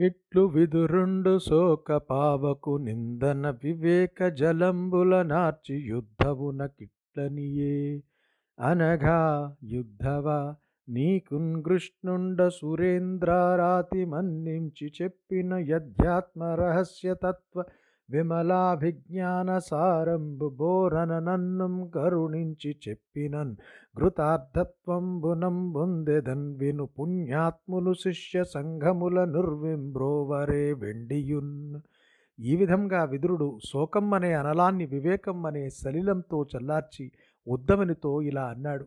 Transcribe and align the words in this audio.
ఇట్లు 0.00 0.42
విదురుండు 0.42 1.38
శోక 1.38 1.92
పావకు 1.92 2.76
నిందన 2.76 3.50
వివేక 3.50 4.28
జలంబుల 4.28 5.22
నార్చి 5.22 5.76
యుద్ధవున 5.76 6.66
కిట్లనియే. 6.66 8.02
అనగా 8.58 9.18
యుద్ధవా 9.64 10.56
నీకున్ 10.88 11.64
కృష్ణుండ 11.64 12.48
సురేంద్రారాతి 12.48 14.04
మన్నించి 14.04 14.92
చెప్పిన 15.02 15.54
యధ్యాత్మ 15.54 16.44
రహస్య 16.44 17.14
తత్వ 17.14 17.64
విమలాభిజ్ఞాన 18.08 19.58
సారంబు 19.58 20.48
బోరన 20.48 21.18
నన్నుం 21.18 21.90
కరుణించి 21.94 22.70
చెప్పినన్ 22.88 23.52
ఘృతార్థత్వంబునం 23.98 25.72
బుందెదన్ 25.72 26.56
విను 26.56 26.86
పుణ్యాత్ములు 26.86 27.94
శిష్య 27.94 28.44
సంఘముల 28.44 29.24
నిర్వింబ్రోవరే 29.24 30.72
వెండియున్. 30.72 31.54
ఈ 32.38 32.56
విధంగా 32.56 33.04
విదురుడు 33.04 33.58
శోకం 33.64 34.14
అనే 34.14 34.34
అనలాన్ని 34.34 34.86
వివేకం 34.86 35.46
అనే 35.46 35.70
సలిలంతో 35.70 36.46
చల్లార్చి 36.52 37.06
ఉద్ధవునితో 37.46 38.22
ఇలా 38.22 38.44
అన్నాడు. 38.44 38.84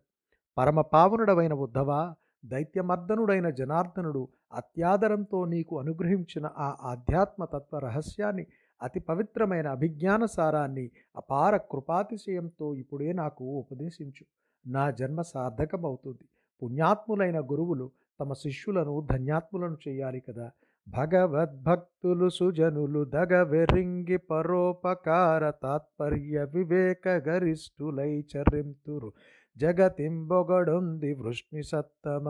పరమ 0.57 0.81
పావనుడవైన 0.81 1.53
ఉద్ధవా 1.53 2.01
దైత్యమర్దనుడైన 2.45 3.49
జనార్దనుడు 3.49 4.21
అత్యాదరంతో 4.53 5.45
నీకు 5.45 5.79
అనుగ్రహించిన 5.79 6.45
ఆ 6.57 6.69
ఆధ్యాత్మతత్వ 6.81 7.79
రహస్యాన్ని 7.79 8.45
అతి 8.81 8.99
పవిత్రమైన 8.99 9.67
అభిజ్ఞాన 9.67 10.25
సారాన్ని 10.25 10.91
అపార 11.15 11.57
కృపాతిశయంతో 11.57 12.75
ఇప్పుడే 12.75 13.13
నాకు 13.13 13.43
ఉపదేశించు. 13.43 14.25
నా 14.67 14.91
జన్మ 14.91 15.21
సార్థకమవుతుంది. 15.21 16.27
పుణ్యాత్ములైన 16.63 17.39
గురువులు 17.39 17.91
తమ 18.19 18.33
శిష్యులను 18.33 19.07
ధన్యాత్ములను 19.11 19.77
చేయాలి 19.87 20.19
కదా. 20.19 20.51
భగవద్భక్తులు 20.87 22.29
సుజనులు 22.29 23.05
దగ 23.05 23.43
వెరింగి 23.43 24.17
పరోపకార 24.17 25.49
తాత్పర్య 25.49 26.47
వివేక 26.53 27.07
గరిష్ఠులై 27.07 28.25
చరింతురు. 28.37 29.13
జగతింబొగడొంది 29.57 31.13
వృష్ణి 31.13 31.63
సత్తమ 31.63 32.27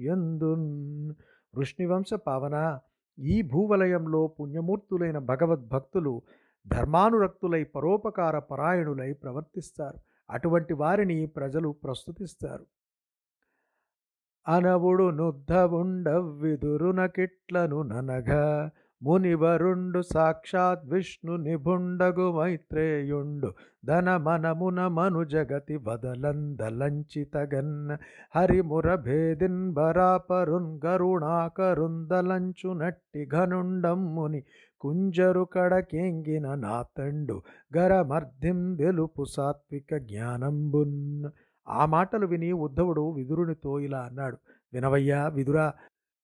ఎందున్ 0.00 1.14
వృష్ణివంశ 1.54 2.14
పావన 2.14 2.80
ఈ 3.18 3.42
భూవలయంలో 3.42 4.26
పుణ్యమూర్తులైన 4.26 5.18
భగవద్భక్తులు 5.18 6.22
ధర్మానురక్తులై 6.68 7.64
పరోపకార 7.64 8.38
పరాయణులై 8.38 9.12
ప్రవర్తిస్తారు. 9.12 9.98
అటువంటి 10.30 10.74
వారిని 10.74 11.26
ప్రజలు 11.26 11.68
ప్రస్తుతిస్తారు. 11.84 12.66
అనవుడు 14.48 15.10
నుద్ధవుండవ్విదురున 15.10 17.06
కిట్లను 17.06 17.82
ననగా 17.82 18.70
మునివరుండు 19.02 20.00
సాక్షాత్ 20.00 20.86
విష్ణు 20.86 21.36
నిభుండగు 21.36 22.32
మైత్రేయుండు. 22.32 23.54
ధన 23.84 24.16
మనమున 24.16 24.88
మను 24.88 25.24
జగతి 25.24 25.76
వదలందలంచితగన్న 25.76 27.96
హరిముర 28.36 28.94
భేదిన్ 28.94 29.72
బరాపరున్ 29.72 30.80
గరుణాకరుందలంచు 30.86 32.72
నట్టి 32.72 33.26
ఘనుండమ్ముని 33.26 34.42
కుంజరు 34.80 35.48
కడకెంగిన 35.52 36.54
నాతండు 36.54 37.42
గరమర్ధిం 37.76 38.76
తెలుపు 38.76 39.24
సాత్విక 39.24 39.96
జ్ఞానంబున్. 39.96 41.30
ఆ 41.68 41.86
మాటలు 41.86 42.26
విని 42.26 42.52
ఉద్ధవుడు 42.52 43.10
విదురునితో 43.10 43.80
ఇలా 43.80 43.98
అన్నాడు. 43.98 44.36
వినవయ్యా 44.72 45.28
విదురా 45.28 45.72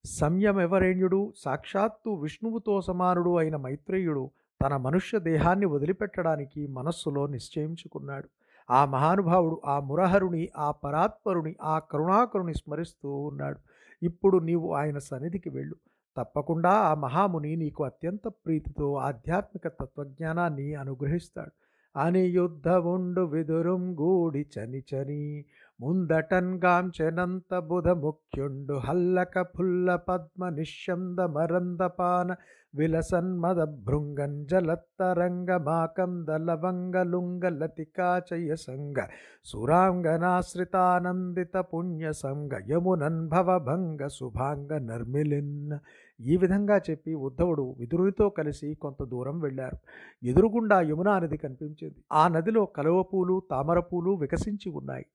సంయమెవరేణ్యుడు? 0.05 1.33
సాక్షాత్తు 1.37 2.09
విష్ణువుతో 2.09 2.81
సమానుడు 2.81 3.37
అయిన 3.37 3.55
మైత్రేయుడు 3.55 4.29
తన 4.61 4.77
మనుష్య 4.77 5.19
దేహాన్ని 5.19 5.65
వదిలిపెట్టడానికి 5.65 6.67
మనస్సులో 6.67 7.27
నిశ్చయించుకున్నాడు. 7.27 8.29
ఆ 8.69 8.85
మహానుభావుడు 8.85 9.61
ఆ 9.65 9.79
మురహరుని 9.79 10.49
ఆ 10.57 10.71
పరాత్పరుని 10.71 11.55
ఆ 11.63 11.79
కరుణాకరుని 11.79 12.53
స్మరిస్తూ 12.53 13.15
ఉన్నాడు. 13.15 13.59
ఇప్పుడు 14.03 14.37
నీవు 14.37 14.73
ఆయన 14.73 14.97
సన్నిధికి 14.97 15.49
వెళ్ళు. 15.49 15.75
తప్పకుండా 16.17 16.69
ఆ 16.69 16.93
మహాముని 16.93 17.55
నీకు 17.55 17.83
అత్యంత 17.83 18.27
ప్రీతితో 18.27 18.93
ఆధ్యాత్మిక 18.93 19.67
తత్వజ్ఞానాన్ని 19.67 20.75
అనుగ్రహిస్తాడు. 20.75 21.51
అని 21.99 22.21
యుద్ధవుండు 22.21 23.21
విదురుం 23.21 23.93
గూడి 23.93 24.45
చని 24.59 24.83
చని 24.95 25.45
ముందటన్గాంచెనంత 25.79 27.59
బుధ 27.59 27.89
ముఖ్యుండు 27.89 28.77
హల్లక 28.77 29.45
ఫుల్ల 29.55 29.95
పద్మ 29.95 30.49
నిశ్శంద 30.49 31.19
మరందపాన 31.19 32.35
విలసన్మద 32.75 33.85
భృంగం 33.85 34.45
జలత్తరంగ 34.45 35.57
మాకంద 35.57 36.29
లవంగ 36.29 37.03
లుంగ 37.03 37.49
లతికాచయ 37.49 38.55
సంగ 38.55 39.07
సురాంగనాశ్రితానందిత 39.45 41.65
పుణ్య 41.73 42.13
సంగ 42.13 42.49
యమునన్ 42.69 43.27
భవభంగ 43.27 44.07
శుభాంగ 44.07 44.77
నర్మిలిన్ 44.77 45.79
ఈ 46.19 46.37
విధంగా 46.37 46.77
చెప్పి 46.77 47.13
ఉద్ధవుడు 47.13 47.75
విదురునితో 47.79 48.29
కలిసి 48.29 48.73
కొంత 48.73 49.03
దూరం 49.03 49.39
వెళ్ళారు. 49.39 49.77
ఎదురుగుండా 50.23 50.81
యమునా 50.81 51.19
నది 51.19 51.37
కనిపించింది. 51.37 52.03
ఆ 52.11 52.27
నదిలో 52.27 52.65
కలువ 52.65 53.03
పూలు 53.03 53.43
తామర 53.51 53.79
పూలు 53.79 54.09
వికసించి 54.09 54.71
ఉన్నాయి. 54.71 55.05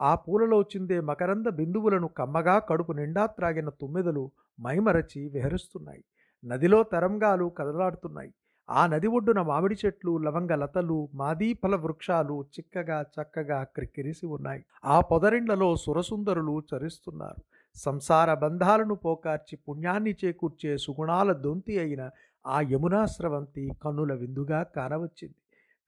ఆ 0.00 0.14
పూలలో 0.14 0.62
చిందే 0.62 1.00
మకరంద 1.00 1.46
బిందువులను 1.46 2.08
కమ్మగా 2.08 2.58
కడుపు 2.58 2.92
నిండా 2.92 3.26
త్రాగిన 3.26 3.68
తుమ్మెదలు 3.68 4.30
మైమరచి 4.60 5.28
విహరిస్తున్నాయి. 5.28 6.04
నదిలో 6.44 6.82
తరంగాలు 6.82 7.44
కదలాడుతున్నాయి. 7.58 8.34
ఆ 8.70 8.86
నది 8.86 9.06
ఒడ్డున 9.06 9.42
మామిడి 9.42 9.76
చెట్లు 9.86 10.18
లవంగ 10.18 10.54
లతలు 10.54 11.08
మాదీఫల 11.14 11.76
వృక్షాలు 11.76 12.44
చిక్కగా 12.58 13.04
చక్కగా 13.16 13.62
క్రిక్కిరిసి 13.62 14.26
ఉన్నాయి. 14.26 14.64
ఆ 14.84 15.00
పొదరిండ్లలో 15.00 15.76
సురసుందరులు 15.76 16.62
చరిస్తున్నారు. 16.74 17.42
సంసార 17.74 18.34
బంధాలను 18.34 18.94
పోకార్చి 18.94 19.58
పుణ్యాన్ని 19.68 20.14
చేకూర్చే 20.24 20.78
సుగుణాల 20.78 21.32
దొంతి 21.32 21.78
అయిన 21.78 22.10
ఆ 22.46 22.60
యమునా 22.60 23.06
స్రవంతి 23.06 23.70
కన్నుల 23.84 24.12
విందుగా 24.12 24.62
కానవచ్చింది. 24.62 25.34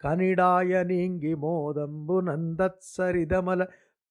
కనిడాయనింగి 0.00 1.34
మోదంబు 1.34 2.20
నందత్సరిదమల 2.20 3.66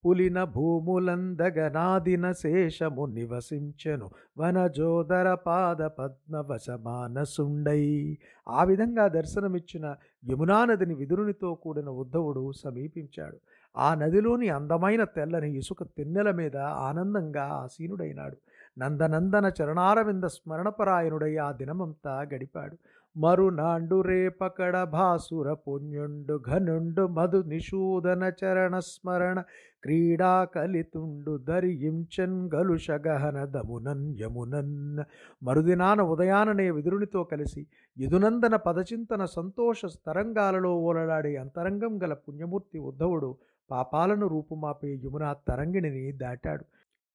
పులిన 0.06 0.44
భూములందగనాదిన 0.44 2.32
శేషము 2.32 3.06
నివసించెను. 3.06 4.10
వనజోదర 4.38 5.34
పాద 5.34 5.76
పద్మవశమానసుండై. 5.76 8.18
ఆ 8.48 8.64
విధంగా 8.64 9.08
దర్శనమిచ్చిన 9.08 9.96
యమునా 10.30 10.66
నదిని 10.66 10.94
విదురునితో 10.94 11.56
కూడిన 11.56 11.90
ఉద్ధవుడు 11.90 12.52
సమీపించాడు. 12.52 13.38
ఆ 13.78 13.96
నదిలోని 13.96 14.50
అందమైన 14.50 15.04
తెల్లని 15.04 15.58
ఇసుక 15.58 15.84
తిన్నెల 15.84 16.32
మీద 16.32 16.58
ఆనందంగా 16.58 17.44
ఆసీనుడైనాడు. 17.44 18.38
నందనందన 18.80 19.52
చరణారవింద 19.62 20.24
స్మరణపరాయణుడై 20.24 21.38
ఆ 21.38 21.52
దినమంతా 21.52 22.26
గడిపాడు. 22.34 22.78
మరునాండు 23.18 24.02
రేపకడ 24.02 24.84
భాసుర 24.84 25.54
పుణ్యుండు 25.54 26.40
ఘనుండు 26.50 27.08
మధు 27.08 27.44
నిషూదన 27.48 28.32
చరణ 28.44 28.80
స్మరణ 28.80 29.40
క్రీడా 29.84 30.46
కలితుండు 30.46 31.38
దరియించన్ 31.38 32.50
గలుష 32.56 32.92
గహన 32.92 33.46
దమునన్ 33.46 34.16
యమునన్. 34.20 35.00
మరుదినాన 35.44 36.02
ఉదయాననే 36.02 36.72
విదురునితో 36.72 37.24
కలిసి 37.24 37.68
యదునందన 38.00 38.56
పదచింతన 38.56 39.26
సంతోష 39.26 39.82
తరంగాలలో 40.08 40.80
ఓలలాడే 40.80 41.36
అంతరంగం 41.36 42.04
గల 42.04 42.14
పుణ్యమూర్తి 42.14 42.80
ఉద్ధవుడు 42.80 43.36
పాపాలను 43.72 44.28
రూపుమాపే 44.28 44.94
యమునా 44.96 45.36
తరంగిణిని 45.48 46.12
దాటాడు. 46.12 46.66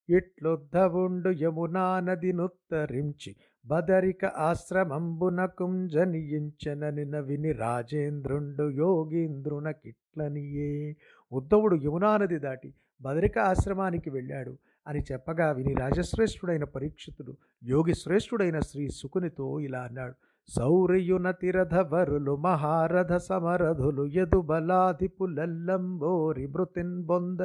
ఇట్లొద్ధవుండు 0.09 1.29
యమునా 1.29 1.99
నది 1.99 2.33
నుత్తరించి 2.33 3.35
బదరిక 3.67 4.25
ఆశ్రమంబున 4.25 5.45
కుంజనియించననిన 5.45 7.19
విని 7.19 7.51
రాజేంద్రుండు 7.51 8.69
యోగీంద్రున 8.69 9.71
కిట్లనియే. 9.71 10.95
ఉద్ధవుడు 11.31 11.75
యమునానది 11.75 12.39
దాటి 12.39 12.73
బదరిక 13.01 13.39
ఆశ్రమానికి 13.39 14.09
వెళ్ళాడు. 14.09 14.57
అని 14.87 15.03
చెప్పగా 15.11 15.51
విని 15.51 15.73
రాజశ్రేష్ఠుడైన 15.73 16.63
పరీక్షితుడు 16.63 17.37
యోగి 17.63 17.93
శ్రేష్ఠుడైన 17.93 18.59
శ్రీ 18.59 18.89
సుకునితో 18.89 19.59
ఇలా 19.59 19.79
అన్నాడు. 19.79 20.13
సౌర్యున 20.49 21.31
తిరధవరులు 21.31 22.35
మహారథ 22.35 23.15
సమరథులు 23.15 24.05
యదు 24.05 24.41
బలాధిపులల్లంబోరి 24.41 26.47
మృతిన్ 26.47 27.03
బొంద 27.03 27.39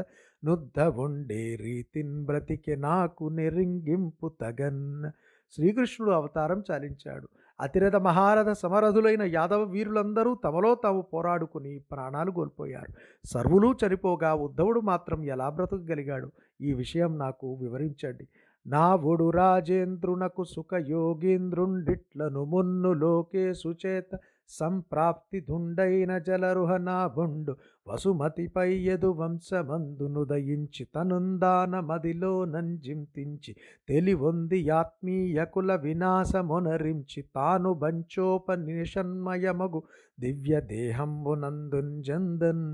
నుద్ధ 0.45 0.81
ఉండే 0.81 1.55
రీతిన్ 1.55 2.25
బ్రతికి 2.25 2.77
నాకు 2.77 3.29
నెరింగింపు 3.29 4.33
తగన్. 4.41 5.11
శ్రీకృష్ణుడు 5.57 6.13
అవతారం 6.13 6.65
చాలించాడు. 6.71 7.29
అతిరథ 7.61 7.97
మహారథ 7.97 8.53
సమరథులైన 8.53 9.23
యాదవ 9.23 9.63
వీరులందరూ 9.63 10.39
తమలో 10.45 10.75
తాము 10.75 11.01
పోరాడుకుని 11.01 11.81
ప్రాణాలు 11.93 12.31
కోల్పోయారు. 12.31 12.93
సర్వులు 13.25 13.75
చనిపోగా 13.87 14.35
ఉద్ధవుడు 14.35 14.81
మాత్రం 14.81 15.25
ఎలా 15.25 15.49
బ్రతకగలిగాడు? 15.49 16.33
ఈ 16.61 16.73
విషయం 16.73 17.19
నాకు 17.19 17.55
వివరించండి. 17.55 18.29
నావుడు 18.67 19.31
రాజేంద్రునకు 19.31 20.45
సుఖ 20.45 20.75
యోగీంద్రుండిట్లను 20.89 22.45
మున్ను 22.45 22.93
లోకే 22.93 23.55
సుచేత 23.55 24.19
సంప్రాప్తి 24.49 25.41
దుండైన 25.41 26.19
జలరుహ 26.19 26.77
నాభుండు. 26.77 27.57
వసుమతిపై 27.87 28.69
యదు 28.85 29.09
వంశమందునుదయించి 29.13 30.85
తనుందాన 30.95 31.81
మదిలో 31.81 32.33
నంజింతించి 32.47 33.53
తెలివొంది 33.89 34.59
ఆత్మీయకుల 34.73 35.75
వినాశమునరించి 35.83 37.23
తాను 37.35 37.73
బంచోపనిషన్మయమగు 37.83 39.81
దివ్య 40.19 40.55
దేహంబునందుంజందన్ 40.71 42.67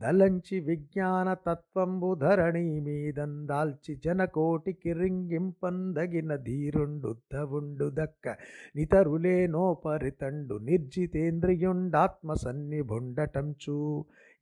దలంచి 0.00 0.56
విజ్ఞాన 0.60 1.28
తత్వంబు 1.46 2.10
ధరణి 2.20 2.64
మీదందాల్చి 2.80 3.92
జనకోటికి 4.04 4.92
రింగింపందగిన 4.92 6.34
ధీరుండుద్ధవుండు 6.46 7.88
దక్క 7.98 8.26
నితరులేనోపరితండు 8.76 10.56
నిర్జితేంద్రియుండాత్మ 10.64 12.34
సన్నిభుండటంచూ 12.44 13.78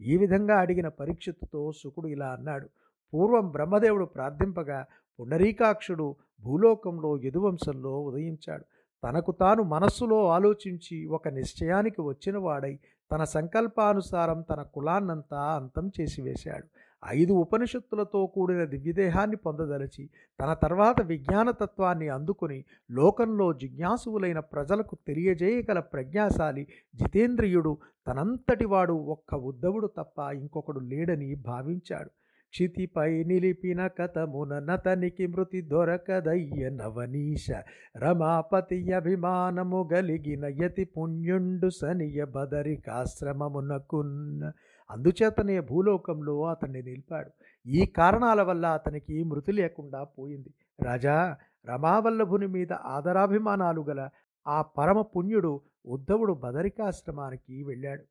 ఈ 0.03 0.17
విధంగా 0.17 0.59
అడిగిన 0.59 0.89
పరీక్షిత్తుతో 0.89 1.73
శుకుడు 1.73 2.09
ఇలా 2.09 2.27
అన్నాడు. 2.27 2.69
పూర్వం 3.15 3.51
బ్రహ్మదేవుడు 3.51 4.05
ప్రార్థింపగా 4.05 4.87
పుండరీకాక్షుడు 5.21 6.17
భూలోకంలో 6.45 7.19
యదువంశంలో 7.19 8.03
ఉదయించాడు. 8.03 8.65
తనకు 9.05 9.33
తాను 9.33 9.63
మనస్సులో 9.63 10.29
ఆలోచించి 10.29 11.07
ఒక 11.07 11.29
నిశ్చయానికి 11.29 12.01
వచ్చినవాడై 12.01 12.79
తన 13.13 13.25
సంకల్పానుసారం 13.25 14.45
తన 14.51 14.63
కులాన్నంతా 14.63 15.41
అంతం 15.41 15.91
చేసివేశాడు. 16.01 16.67
ఐదు 17.11 17.33
ఉపనిషత్తులతో 17.33 18.27
కూడిన 18.27 18.65
దివ్యదేహాన్ని 18.65 19.37
పొందదలచి 19.37 20.11
తన 20.41 20.53
తర్వాత 20.53 21.03
విజ్ఞానతత్వాన్ని 21.03 22.09
అందుకుని 22.09 22.65
లోకంలో 22.91 23.53
జిజ్ఞాసువులైన 23.53 24.39
ప్రజలకు 24.39 24.97
తెలియజేయగల 25.07 25.81
ప్రజ్ఞాశాలి 25.81 26.67
జితేంద్రియుడు 26.95 27.79
తనంతటివాడు 28.07 28.93
ఒక్క 28.93 29.35
ఉద్ధవుడు 29.35 29.87
తప్ప 29.87 30.35
ఇంకొకడు 30.35 30.81
లేడని 30.81 31.35
భావించాడు. 31.35 32.11
క్షితిపై 32.55 33.25
నిలిపిన 33.25 33.87
కథమున 33.87 34.59
నతనికి 34.59 35.27
మృతి 35.27 35.63
దొరకదయ్య 35.63 36.71
నవనీశ 36.71 37.51
రమాపతి 37.97 38.93
అభిమానము 38.93 39.89
గలిగిన 39.93 40.63
యతి 40.63 40.85
పుణ్యుండు 40.85 41.71
సనియ 41.71 42.25
బదరికాశ్రమమునకున్న 42.25 44.53
అందుచేతనే 44.93 45.61
భూలోకంలో 45.61 46.45
అతన్ని 46.45 46.83
నిలిపాడు. 46.83 47.31
ఈ 47.67 47.87
కారణాల 47.87 48.43
వల్ల 48.43 48.67
అతనికి 48.67 49.25
మృతి 49.25 49.53
లేకుండా 49.53 50.05
పోయింది. 50.05 50.55
రాజా 50.83 51.37
రమావల్లభుని 51.67 52.47
మీద 52.47 52.73
ఆదరాభిమానాలు 52.73 53.81
గల 53.89 54.09
ఆ 54.47 54.63
పరమ 54.63 55.01
పుణ్యుడు 55.01 55.61
ఉద్ధవుడు 55.87 56.33
బదరికాశ్రమానికి 56.33 57.63
వెళ్ళాడు. 57.63 58.03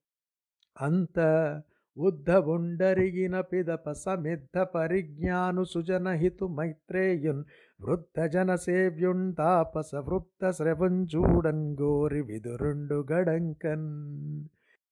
అంత 0.81 1.19
ఉద్ధవుండరిగిన 1.98 3.42
పిదప 3.42 3.92
సమిద్ధ 3.92 4.57
పరిజ్ఞాను 4.60 5.63
సుజనహితు 5.63 6.45
మైత్రేయున్ 6.45 7.44
వృద్ధ 7.81 8.22
జన 8.25 8.56
సేవ్యున్ 8.56 9.36
తాపస 9.36 9.95
వృద్ధ 9.95 10.50
శ్రవంజూడన్ 10.50 11.78
గోరి 11.81 12.22
విదురుండు 12.22 13.06
గడంకన్ 13.12 13.89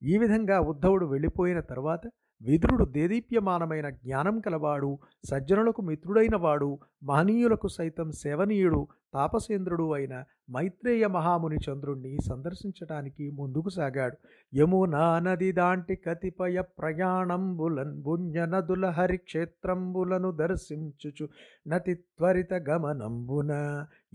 ఈ 0.01 0.18
విధంగా 0.18 0.60
ఉద్ధవుడు 0.60 1.06
వెళ్ళిపోయిన 1.06 1.60
తర్వాత 1.60 2.01
విదురుడు 2.42 2.86
దేదీప్యమానమైన 2.86 3.90
జ్ఞానం 3.90 4.40
కలవాడు 4.40 5.00
సజ్జనులకు 5.30 5.81
మిత్రుడైన 5.81 6.36
వాడు 6.36 6.80
మహనీయులకు 7.04 7.68
సైతం 7.68 8.12
సేవనీయుడు 8.12 8.88
తాపసేంద్రుడు 9.13 9.94
అయిన 9.94 10.24
మైత్రేయ 10.51 11.07
మహాముని 11.07 11.56
చంద్రుణ్ణి 11.56 12.18
సందర్శించటానికి 12.28 13.31
ముందుకు 13.31 13.69
సాగాడు. 13.69 14.18
యమునా 14.54 15.19
నది 15.19 15.51
దాంటి 15.51 15.96
కతిపయ 15.96 16.62
ప్రయాణంబులన్ 16.62 18.04
పుణ్య 18.07 18.46
నదుల 18.46 18.86
హరిక్షేత్రంబులను 18.86 20.31
దర్శించుచు 20.31 21.30
నతి 21.68 21.94
త్వరిత 21.96 22.54
గమనంబున. 22.54 23.51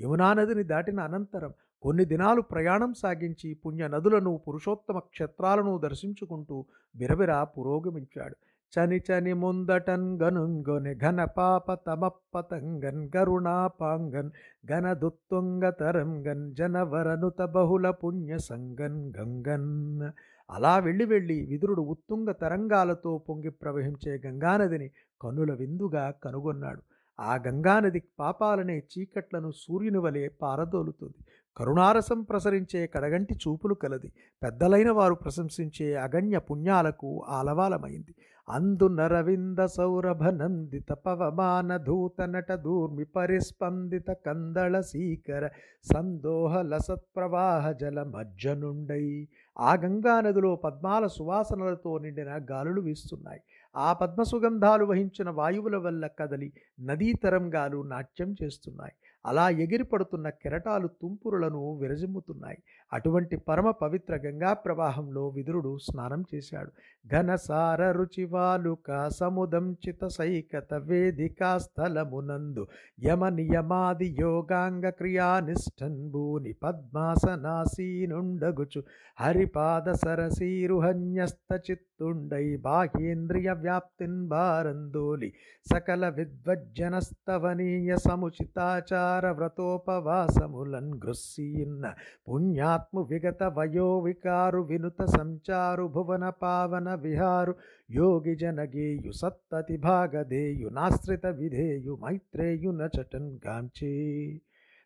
యమునా 0.01 0.35
నదిని 0.35 0.63
దాటిన 0.63 1.01
అనంతరం 1.01 1.53
కొన్ని 1.85 2.05
దినాలు 2.05 2.41
ప్రయాణం 2.41 2.95
సాగించి 2.95 3.55
పుణ్య 3.55 3.89
నదులను 3.89 4.41
పురుషోత్తమ 4.49 4.99
క్షేత్రాలను 4.99 5.79
దర్శించుకుంటూ 5.79 6.65
బిరబిరా 6.97 7.45
పురోగమించాడు. 7.45 8.37
చని 8.73 8.99
చని 8.99 9.33
ముందటన్ 9.33 10.21
గనుంగొని 10.23 10.95
ఘన 10.95 11.25
పాప 11.25 11.75
తమప్పతంగన్ 11.75 13.11
గరుణాపాంగన్ 13.17 14.31
ఘన 14.67 14.93
దుత్తుంగ 14.93 15.71
తరంగన్ 15.71 16.55
జనవరనుత 16.55 17.43
బహుళ 17.43 17.91
పుణ్య 17.91 18.39
సంగన్ 18.39 19.13
గంగన్. 19.19 20.11
అలా 20.51 20.79
వెళ్ళి 20.79 21.05
వెళ్ళి 21.05 21.47
విదురుడు 21.47 21.83
ఉత్తుంగ 21.83 22.31
తరంగాలతో 22.31 23.19
పొంగి 23.29 23.51
ప్రవహించే 23.51 24.21
గంగానదిని 24.27 24.91
కనుల 25.23 25.53
విందుగా 25.53 26.13
కనుగొన్నాడు. 26.25 26.83
ఆ 27.21 27.35
గంగానది 27.47 28.03
పాపాలనే 28.19 28.83
చీకట్లను 28.93 29.51
సూర్యుని 29.51 29.99
వలె 29.99 30.29
పారదోలుతుంది. 30.43 31.19
కరుణారసం 31.57 32.23
ప్రసరించే 32.23 32.87
కడగంటి 32.87 33.35
చూపులు 33.35 33.75
కలది. 33.75 34.13
పెద్దలైన 34.43 34.91
వారు 34.91 35.15
ప్రశంసించే 35.15 35.95
అగణ్య 35.95 36.39
పుణ్యాలకు 36.39 37.25
ఆలవాలమైంది. 37.29 38.15
అందు 38.49 38.89
నరవింద 38.89 39.65
సౌరభ 39.65 40.23
నందిత 40.25 40.93
పవమాన 40.93 41.77
నట 42.25 42.53
దూర్మి 42.53 43.05
పరిస్పందిత 43.05 44.11
కందళ 44.27 44.81
సీకర 44.81 45.49
సందోహ 45.95 46.63
లసత్ప్రవాహ 46.63 47.73
జల 47.73 48.03
మజ్జనుండై 48.03 49.29
ఆ 49.59 49.75
గంగా 49.75 50.21
నదిలో 50.21 50.57
పద్మాల 50.57 51.07
సువాసనలతో 51.07 51.99
నిండిన 51.99 52.47
గాలులు 52.51 52.81
వీస్తున్నాయి. 52.81 53.41
ఆ 53.77 53.93
పద్మసుగంధాలు 53.93 54.85
వహించిన 54.85 55.31
వాయువుల 55.31 55.77
వల్ల 55.77 56.07
కదలి 56.07 56.53
నదీ 56.81 57.13
తరంగాలు 57.13 57.83
నాట్యం 57.83 58.35
చేస్తున్నాయి. 58.43 58.93
అలా 59.25 59.49
ఎగిరిపడుతున్న 59.65 60.29
కెరటాలు 60.43 60.89
తుంపురులను 61.03 61.79
విరజిమ్ముతున్నాయి. 61.81 62.59
అటువంటి 62.93 63.37
పరమ 63.49 63.73
పవిత్ర 63.83 64.17
గంగా 64.17 64.53
ప్రవాహంలో 64.65 65.29
విదురుడు 65.29 65.79
స్నానం 65.79 66.25
చేశాడు. 66.35 66.71
ఘనసార 67.05 67.91
రుచివాలుక 67.91 69.09
సముదంచిత 69.19 70.09
సైకత 70.09 70.83
వేదికా 70.89 71.59
స్థలమునందు 71.59 72.67
యమ 73.07 73.29
నియమాది 73.29 74.17
యోగాంగ 74.21 74.91
క్రియానిష్టన్ 74.91 76.11
భూని 76.11 76.55
పద్మాసనాసీనుండగుచు 76.65 78.83
హరిపాద 79.19 79.95
సరసీరుహన్యస్త 79.95 81.61
చిత్తుండై 81.67 82.57
బాహ్యేంద్రియ 82.57 83.55
వ్యాప్తిన్ 83.59 84.29
భారందోలి 84.29 85.33
సకల 85.67 86.09
విద్వజ్జనస్తవనీయ 86.09 87.97
సముచితాచార 88.07 89.14
వ్రతోపవాసములన్ 89.21 90.95
గృస్సీన్న 90.95 91.95
పుణ్యాత్ము 92.29 93.03
విగత 93.03 93.43
వయో 93.43 93.99
వికారు 93.99 94.61
వినుత 94.61 95.05
సంచారు 95.05 95.85
భువన 95.87 96.29
పావన 96.29 96.95
విహారు 96.95 97.55
యోగి 97.91 98.37
జనగేయు 98.37 99.13
సత్తతి 99.13 99.77
భాగదేయు 99.77 100.69
నాశ్రిత 100.69 101.27
విధేయు 101.27 101.99
మైత్రేయు 102.03 102.71
నచటన్ 102.71 103.39
గాంచే. 103.47 103.93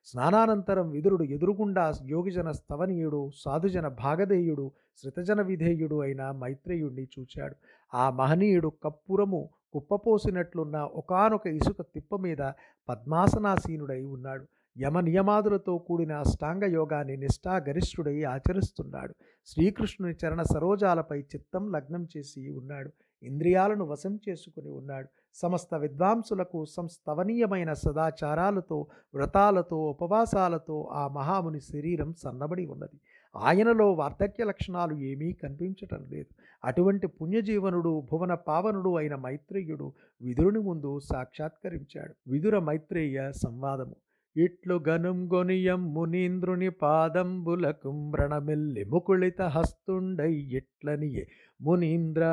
స్నానానంతరం 0.04 0.90
విదురుడు 0.90 1.22
ఎదురుగుండా 1.24 1.92
యోగిజన 2.06 2.50
స్తవనీయుడు 2.50 3.30
సాధుజన 3.36 3.88
భాగధేయుడు 3.88 4.72
శృతజన 5.02 5.42
విధేయుడు 5.42 6.00
అయిన 6.00 6.30
మైత్రేయుణ్ణి 6.30 7.08
చూచాడు. 7.18 7.56
ఆ 7.94 8.10
మహనీయుడు 8.10 8.68
కప్పురము 8.68 9.48
కుప్పపోసినట్లున్న 9.72 10.76
ఒకనొక 10.76 11.46
ఇసుక 11.46 11.82
తిప్ప 11.82 12.16
మీద 12.16 12.52
పద్మాసనాసీనుడై 12.88 14.04
ఉన్నాడు. 14.04 14.46
యమ 14.78 15.00
నియమాదులతో 15.00 15.78
కూడిన 15.78 16.12
అష్టాంగ 16.12 16.64
యోగాన్ని 16.64 17.16
నిష్ఠాగరిష్ఠుడై 17.16 18.22
ఆచరిస్తున్నాడు. 18.22 19.14
శ్రీకృష్ణుని 19.46 20.14
చరణ 20.24 20.42
సరోజాలపై 20.42 21.18
చిత్తం 21.20 21.72
లగ్నం 21.72 22.08
చేసి 22.16 22.48
ఉన్నాడు. 22.48 22.90
ఇంద్రియాలను 23.22 23.84
వశం 23.84 24.20
చేసుకుని 24.28 24.68
ఉన్నాడు. 24.68 25.08
సమస్త 25.34 25.74
విద్వాంసులకు 25.74 26.64
సంస్తవనీయమైన 26.64 27.72
సదాచారాలతో 27.72 28.86
వ్రతాలతో 29.14 29.76
ఉపవాసాలతో 29.76 30.88
ఆ 30.92 31.08
మహాముని 31.08 31.60
శరీరం 31.60 32.14
సన్నబడి 32.14 32.66
ఉన్నది. 32.66 33.00
ఆయనలో 33.38 33.92
వార్ధక్య 33.92 34.44
లక్షణాలు 34.44 34.94
ఏమీ 34.94 35.32
కనిపించటం 35.32 36.06
లేదు. 36.10 36.26
అటువంటి 36.64 37.06
పుణ్యజీవనుడు 37.06 38.02
భువన 38.12 38.34
పావనుడు 38.34 38.96
అయిన 38.96 39.14
మైత్రేయుడు 39.14 39.92
విదురుని 40.22 40.58
ముందు 40.58 40.98
సాక్షాత్కరించాడు. 40.98 42.14
విదుర 42.30 42.58
మైత్రేయ 42.58 43.32
సంవాదము. 43.32 43.96
ఇట్లు 44.36 44.80
గనుం 44.88 45.32
గొనియం 45.34 45.94
మునీంద్రుని 45.94 46.68
పాదంబులకు 46.68 47.90
వ్రణమిల్లి 47.90 48.84
ముకుళిత 48.84 49.42
హస్తుండై 49.42 50.32
ఇట్లనియే 50.32 51.28
మునీంద్ర 51.60 52.24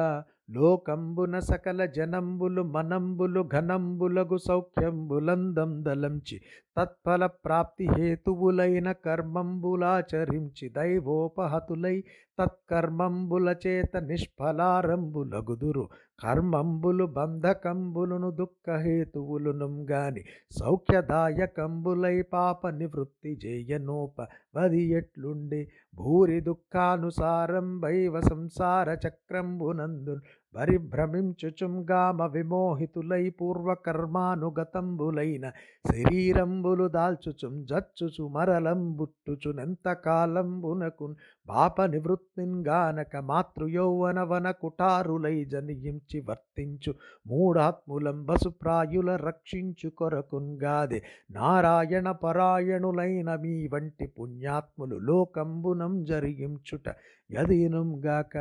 లోకంబున 0.52 1.40
సకల 1.40 1.86
జనంబులు 1.86 2.62
మనంబులు 2.64 3.42
ఘనంబులగు 3.52 4.38
సౌఖ్యంబులందం 4.38 5.84
దలంచి 5.84 6.38
తత్ఫల 6.78 7.26
ప్రాప్తి 7.46 7.86
హేతువులైన 7.96 8.92
కర్మంబులాచరించి 9.06 10.70
దైవోపహతులై 10.70 11.96
తత్కర్మంబుల 12.40 13.56
చేత 13.66 13.98
నిష్ఫలారంబులగుదురు 14.10 15.86
కర్మంబులు 16.24 17.06
బంధకంబులును 17.16 18.32
దుఃఖహేతువులును 18.32 19.86
గాని 19.86 20.22
సౌఖ్యదాయకంబులై 20.60 22.22
పాప 22.34 22.68
నివృత్తి 22.78 23.36
జేయనోప 23.36 24.18
వది 24.56 24.84
ఎట్లుండి? 24.92 25.62
భూరి 25.98 26.40
దుఃఖానుసారం 26.42 27.68
వైవ 27.82 28.16
సంసార 28.22 28.88
చక్రంబునందు 29.06 30.16
పరిభ్రమించుచుంగామ 30.56 32.24
విమోహితులై 32.34 33.30
పూర్వకర్మానుగతంబులైన 33.40 35.52
శరీరంబులు 35.86 36.90
దాల్చుచుం 36.90 37.66
జచ్చుచు 37.66 38.28
మరలంబుట్టుచునెంత 38.28 39.98
కాలంబునకు 40.06 41.16
పాప 41.48 41.86
నివృత్తింగానక 41.86 43.26
మాతృయౌవన 43.26 44.24
వన 44.24 44.54
కుటారులై 44.60 45.46
జనియించి 45.46 46.24
వర్తించు 46.28 46.96
మూఢాత్ములం 47.26 48.26
బసుప్రాయుల 48.26 49.18
రక్షించు 49.24 49.92
కొరకున్గాదే 49.98 51.02
నారాయణ 51.32 52.16
పరాయణులైన 52.22 53.36
మీ 53.36 53.68
వంటి 53.68 54.14
పుణ్యాత్ములు 54.18 55.06
లోకంబునం 55.06 56.06
జరిగించుట 56.06 56.90
యదీనుగాక 57.30 58.38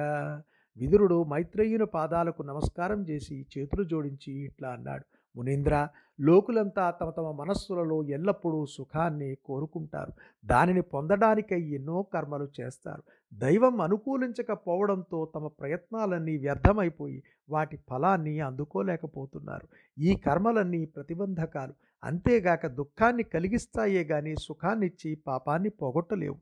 విదురుడు 0.76 1.24
మైత్రేయుని 1.24 1.86
పాదాలకు 1.86 2.42
నమస్కారం 2.42 3.02
చేసి 3.02 3.46
చేతులు 3.58 3.84
జోడించి 3.84 4.32
ఇట్లా 4.32 4.68
అన్నాడు. 4.68 5.04
మునీంద్ర 5.36 5.88
లోకులంతా 6.20 6.90
తమ 6.90 7.10
తమ 7.10 7.30
మనస్సులలో 7.30 8.04
ఎల్లప్పుడూ 8.04 8.66
సుఖాన్ని 8.66 9.36
కోరుకుంటారు. 9.44 10.12
దానిని 10.44 10.82
పొందడానికై 10.82 11.60
ఎన్నో 11.60 12.02
కర్మలు 12.02 12.48
చేస్తారు. 12.60 13.02
దైవం 13.34 13.80
అనుకూలించకపోవడంతో 13.80 15.32
తమ 15.34 15.46
ప్రయత్నాలన్నీ 15.46 16.36
వ్యర్థమైపోయి 16.36 17.22
వాటి 17.48 17.78
ఫలాన్ని 17.90 18.40
అందుకోలేకపోతున్నారు. 18.40 19.68
ఈ 19.98 20.16
కర్మలన్నీ 20.16 20.84
ప్రతిబంధకాలు. 20.84 21.72
అంతేగాక 22.04 22.66
దుఃఖాన్ని 22.66 23.22
కలిగిస్తాయే 23.22 24.04
గాని 24.04 24.34
సుఖాన్నిచ్చి 24.36 25.14
పాపాన్ని 25.14 25.68
పోగొట్టలేవు. 25.68 26.38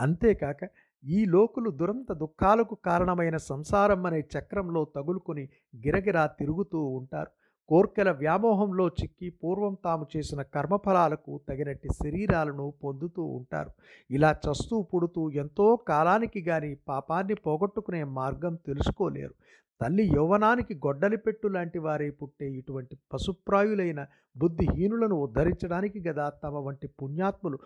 అంతేకాక 0.00 0.70
ఈ 1.04 1.24
లోకులు 1.24 1.70
దురంత 1.70 2.12
దుఃఖాలకు 2.12 2.74
కారణమైన 2.74 3.36
సంసారం 3.36 4.06
అనే 4.06 4.20
చక్రంలో 4.34 4.84
తగులుకొని 4.96 5.48
గిరగిరా 5.76 6.26
తిరుగుతూ 6.26 6.80
ఉంటారు. 6.84 7.30
కోర్కెల 7.68 8.10
వ్యామోహంలో 8.10 8.88
చిక్కి 8.88 9.30
పూర్వం 9.30 9.76
తాము 9.84 10.06
చేసిన 10.16 10.42
కర్మఫలాలకు 10.42 11.40
తగినట్టి 11.48 11.88
శరీరాలను 12.04 12.72
పొందుతూ 12.84 13.22
ఉంటారు. 13.24 13.70
ఇలా 14.10 14.30
చస్తూ 14.46 14.82
పుడుతూ 14.82 15.30
ఎంతో 15.30 15.76
కాలానికి 15.88 16.40
గాని 16.40 16.76
పాపాన్ని 16.88 17.34
పోగొట్టుకునే 17.34 18.04
మార్గం 18.04 18.54
తెలుసుకోలేరు. 18.54 19.34
తల్లి 19.80 20.04
యౌవనానికి 20.16 20.74
గొడ్డలి 20.74 21.16
పెట్టు 21.16 21.48
లాంటి 21.48 21.78
వారే 21.78 22.10
పుట్టే 22.10 22.52
ఇటువంటి 22.52 22.98
పశుప్రాయులైన 23.12 24.06
బుద్ధిహీనులను 24.36 25.16
ఉద్ధరించడానికి 25.16 26.08
గదా 26.08 26.28
తమ 26.44 26.56
వంటి 26.56 26.86
పుణ్యాత్ములు 27.02 27.58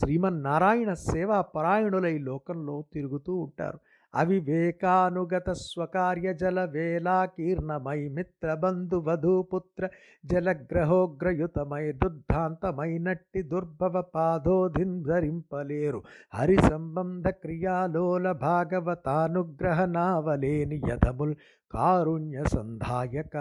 శ్రీమన్నారాయణ 0.00 0.92
సేవా 0.92 1.40
పరాయణులై 1.40 2.18
లోకంలో 2.18 2.84
తిరుగుతూ 2.92 3.34
ఉంటారు. 3.36 3.78
అవివేకానుగత 4.14 5.50
స్వకార్య 5.50 6.34
జల 6.34 6.64
వేలాకీర్ణమై 6.64 8.08
మిత్ర 8.08 8.54
బంధు 8.54 8.96
వధూపుత్ర 8.96 9.88
జలగ్రహోగ్రయుతమై 10.24 11.92
దుర్ధాంతమైనట్టి 11.92 13.42
దుర్భవ 13.42 14.00
పాదోధింధరింపలేరు 14.14 16.02
హరి 16.34 16.56
సంబంధ 16.56 17.28
క్రియాలోల 17.28 18.32
భాగవతానుగ్రహ 18.32 19.84
నావలేని 19.84 20.82
యథముల్ 20.88 21.34
కారుణ్య 21.72 22.44
సంధాయక. 22.44 23.36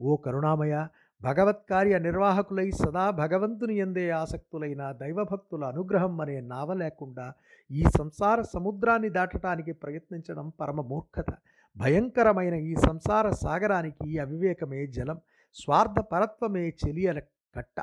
ఓ 0.00 0.16
కరుణామయ 0.16 0.86
భగవత్కార్య 1.22 1.98
నిర్వాహకులై 1.98 2.70
సదా 2.70 3.10
భగవంతుని 3.10 3.74
ఎందే 3.74 4.10
ఆసక్తులైన 4.10 4.92
దైవభక్తుల 4.92 5.64
అనుగ్రహం 5.64 6.20
అనే 6.20 6.40
నావ 6.40 6.72
లేకుండా 6.72 7.32
ఈ 7.70 7.84
సంసార 7.98 8.42
సముద్రాన్ని 8.42 9.08
దాటడానికి 9.08 9.72
ప్రయత్నించడం 9.72 10.52
పరమ 10.60 10.80
మూర్ఖత. 10.80 11.26
భయంకరమైన 11.76 12.54
ఈ 12.54 12.74
సంసార 12.74 13.30
సాగరానికి 13.30 14.18
అవివేకమే 14.18 14.86
జలం. 14.86 15.20
స్వార్థ 15.54 16.00
పరత్వమే 16.00 16.68
చెలియల 16.68 17.18
కట్ట. 17.54 17.82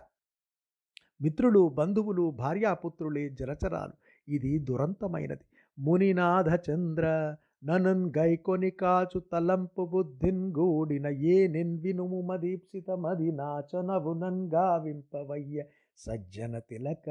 మిత్రులు 1.22 1.70
బంధువులు 1.70 2.32
భార్యాపుత్రులే 2.32 3.30
జలచరాలు. 3.30 3.94
ఇది 4.28 4.60
దురంతమైనది. 4.60 5.46
మునినాథ 5.80 6.70
చంద్ర 6.70 7.36
ననన్ 7.64 8.12
గైకొని 8.18 8.72
కాచు 8.72 9.20
తలంపు 9.20 9.86
బుద్ధిన్ 9.86 10.54
గూడిన 10.58 11.08
ఏ 11.08 11.48
నిన్ 11.48 11.80
వినుము 11.80 12.22
మదీప్సిత 12.22 12.92
మది 12.92 13.32
నాచనవు 13.32 14.14
నన్ 14.14 14.52
గావింపవయ్య 14.54 15.64
సజ్జన 15.98 16.60
తిలక. 16.60 17.08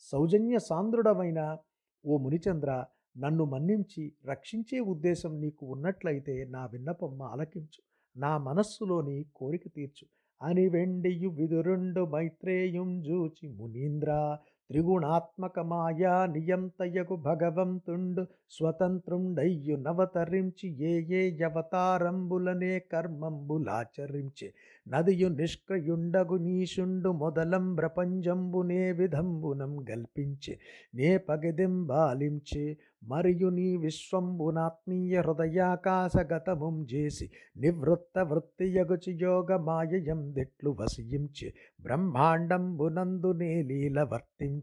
సౌజన్య 0.00 0.58
సాంద్రుడమైన 0.58 1.58
ఓ 2.06 2.16
మునిచంద్ర 2.16 2.84
నన్ను 3.18 3.44
మన్నించి 3.44 4.12
రక్షించే 4.24 4.80
ఉద్దేశం 4.80 5.40
నీకు 5.40 5.66
ఉన్నట్లయితే 5.66 6.44
నా 6.44 6.66
విన్నపం 6.66 7.22
ఆలకించు. 7.22 7.82
నా 8.16 8.38
మనస్సులోని 8.38 9.24
కోరిక 9.36 9.62
తీర్చు. 9.74 10.06
అని 10.42 10.68
వెండియు 10.68 11.30
విదురుండు 11.30 12.06
మైత్రేయుం 12.06 13.02
జూచి 13.02 13.48
మునీంద్ర 13.48 14.38
త్రిగుణాత్మకమాయా 14.70 16.26
నియంతయకు 16.26 17.16
భగవంతుండు 17.24 18.22
స్వతంత్రుండయ్యు 18.50 19.76
నవతరించి 19.76 20.68
ఏ 20.82 20.92
ఏ 21.12 21.22
యవతారంబులనే 21.40 22.78
కర్మంబులాచరించి. 22.92 24.48
నదియు 24.86 25.28
నిష్క్రయుండగు 25.30 26.36
నీషుండు 26.38 27.10
మొదలం 27.14 27.74
ప్రపంచంబునే 27.74 28.92
విధంబునం 28.92 29.86
గల్పించి. 29.90 30.54
నే 30.94 31.18
పగదింబాలించి 31.18 32.64
మరియు 33.04 33.48
నీ 33.48 33.76
విశ్వంబునాత్మీయ 33.76 35.20
హృదయాకాశగతముం 35.20 36.86
చేసి 36.92 37.26
నివృత్త 37.56 38.18
వృత్తియగుచి 38.22 39.18
యోగ 39.22 39.56
మాయయం 39.64 40.32
దిట్లు 40.32 40.76
వసించే 40.80 41.48
బ్రహ్మాండంబునందునే 41.82 43.62
లీల 43.62 44.02
వర్తించి 44.12 44.58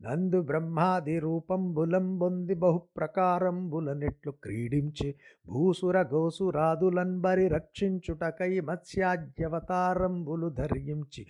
నందు 0.00 0.38
బ్రహ్మాది 0.42 1.14
రూపంబులం 1.18 2.06
బొంది 2.18 2.54
బహుప్రకారంబుల 2.54 3.92
నెట్లు 3.92 4.32
క్రీడించి 4.42 5.08
భూసుర 5.46 5.96
గోసురాదులన్బరి 6.12 7.46
రక్షించుటకై 7.48 8.52
మత్స్యాద్యవతారంబులు 8.60 10.48
ధరించి 10.58 11.22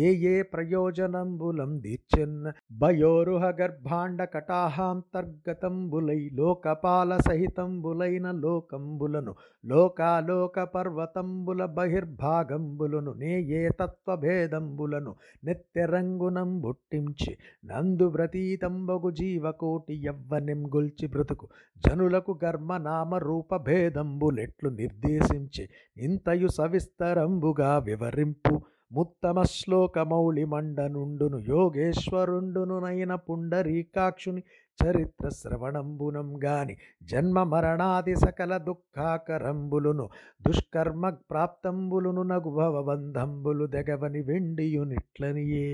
ఏ 0.00 0.06
ఏ 0.24 0.34
ప్రయోజనంబులం 0.52 1.72
దీర్చెన్న 1.80 2.52
భయోరుహ 2.80 3.44
గర్భాండ 3.58 4.20
కటాహాంతర్గతంబులై 4.34 6.20
లోకపాల 6.32 7.18
సహితంబులైన 7.26 8.30
లోకంబులను 8.40 9.32
లోకాలోక 9.64 10.58
పర్వతంబుల 10.74 11.64
బహిర్భాగంబులను 11.74 13.12
నే 13.14 13.32
ఏ 13.52 13.62
తత్వభేదంబులను 13.78 15.12
నిత్యరంగునం 15.42 16.50
బుట్టించి 16.60 17.32
నందు 17.64 18.06
వ్రతీతంబగు 18.08 19.10
జీవకోటి 19.10 19.94
యవ్వనిం 19.94 20.66
గొల్చి 20.66 21.06
బ్రతుకు. 21.06 21.48
జనులకు 21.86 22.38
గర్మ 22.44 22.76
నామ 22.76 23.14
రూప 23.14 23.56
భేదంబులెట్లు 23.56 24.68
నిర్దేశించి 24.70 25.68
ఇంతయు 25.96 26.48
సవిస్తరంబుగా 26.48 27.78
వివరింపు. 27.78 28.60
ముత్తమ 28.92 29.42
శ్లోకమౌళి 29.42 30.44
మండనుండును 30.44 31.38
యోగేశ్వరుండును 31.38 32.80
నయన 32.80 33.14
పుండరీకాక్షుని 33.14 34.42
చరిత్ర 34.80 35.28
శ్రవణంబునం 35.28 36.28
గాని 36.44 36.76
జన్మ 37.02 37.42
మరణాది 37.42 38.14
సకల 38.16 38.56
దుఃఖాకరంబులును 38.56 40.08
దుష్కర్మ 40.46 41.10
ప్రాప్తంబులును 41.30 42.22
నగు 42.22 42.82
బంధంబులు 42.82 43.66
దెగవని 43.66 44.22
వెండియునిట్లనియే. 44.22 45.68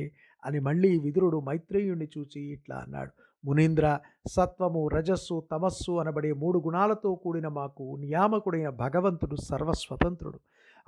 అని 0.44 0.61
మళ్ళీ 0.61 0.99
విదురుడు 0.99 1.40
మైత్రేయుణ్ణి 1.40 2.09
చూచి 2.18 2.40
ఇట్లా 2.42 2.76
అన్నాడు. 2.76 3.11
మునీంద్ర 3.44 3.99
సత్వము 4.26 4.88
రజస్సు 4.88 5.42
తమస్సు 5.52 5.92
అనబడే 5.92 6.32
మూడు 6.32 6.59
గుణాలతో 6.59 7.14
కూడిన 7.14 7.49
మాకు 7.49 7.97
నియామకుడైన 8.00 8.68
భగవంతుడు 8.68 9.37
సర్వస్వతంత్రుడు. 9.37 10.38